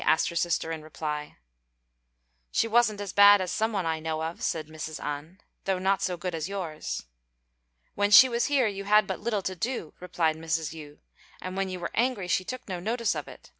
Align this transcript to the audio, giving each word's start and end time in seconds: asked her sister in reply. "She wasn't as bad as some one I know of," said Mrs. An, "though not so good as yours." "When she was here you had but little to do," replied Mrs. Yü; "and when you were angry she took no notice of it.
asked 0.03 0.29
her 0.29 0.35
sister 0.35 0.71
in 0.71 0.81
reply. 0.81 1.37
"She 2.51 2.67
wasn't 2.67 2.99
as 2.99 3.13
bad 3.13 3.39
as 3.39 3.51
some 3.51 3.71
one 3.71 3.85
I 3.85 3.99
know 3.99 4.23
of," 4.23 4.41
said 4.41 4.65
Mrs. 4.67 4.99
An, 5.03 5.41
"though 5.65 5.77
not 5.77 6.01
so 6.01 6.17
good 6.17 6.33
as 6.33 6.49
yours." 6.49 7.05
"When 7.93 8.09
she 8.09 8.27
was 8.27 8.47
here 8.47 8.65
you 8.65 8.85
had 8.85 9.05
but 9.05 9.19
little 9.19 9.43
to 9.43 9.55
do," 9.55 9.93
replied 9.99 10.37
Mrs. 10.37 10.73
Yü; 10.73 10.97
"and 11.39 11.55
when 11.55 11.69
you 11.69 11.79
were 11.79 11.91
angry 11.93 12.27
she 12.27 12.43
took 12.43 12.67
no 12.67 12.79
notice 12.79 13.13
of 13.13 13.27
it. 13.27 13.49